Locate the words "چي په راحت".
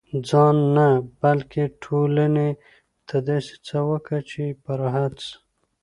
4.29-5.15